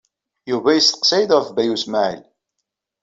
Yuba 0.49 0.69
yesteqsa-yi-d 0.75 1.31
ɣef 1.33 1.47
Baya 1.55 1.71
U 1.73 1.75
Smaɛil. 1.83 2.23